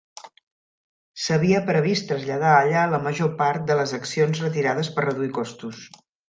[1.25, 5.85] S'havia previst traslladar allà la major part de les accions retirades per reduir costos.